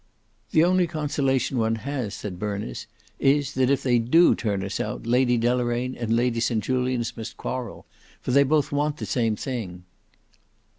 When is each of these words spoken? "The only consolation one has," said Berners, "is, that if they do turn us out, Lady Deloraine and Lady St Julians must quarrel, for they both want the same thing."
"The 0.49 0.63
only 0.63 0.87
consolation 0.87 1.59
one 1.59 1.75
has," 1.75 2.15
said 2.15 2.39
Berners, 2.39 2.87
"is, 3.19 3.53
that 3.53 3.69
if 3.69 3.83
they 3.83 3.99
do 3.99 4.33
turn 4.33 4.63
us 4.63 4.79
out, 4.79 5.05
Lady 5.05 5.37
Deloraine 5.37 5.95
and 5.95 6.11
Lady 6.15 6.39
St 6.39 6.63
Julians 6.63 7.15
must 7.15 7.37
quarrel, 7.37 7.85
for 8.19 8.31
they 8.31 8.41
both 8.41 8.71
want 8.71 8.97
the 8.97 9.05
same 9.05 9.35
thing." 9.35 9.83